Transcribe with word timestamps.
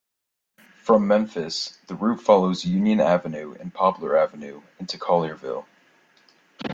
From 0.81 1.05
Memphis, 1.07 1.77
the 1.85 1.93
route 1.93 2.19
follows 2.21 2.65
Union 2.65 2.99
Avenue 2.99 3.55
and 3.59 3.71
Poplar 3.71 4.17
Avenue 4.17 4.63
into 4.79 4.97
Collierville. 4.97 5.65